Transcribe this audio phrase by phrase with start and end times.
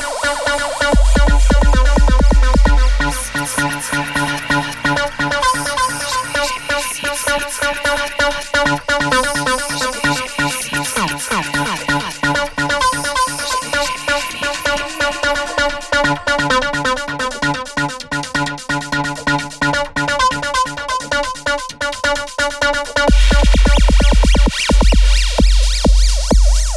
[0.00, 0.57] no, no, no.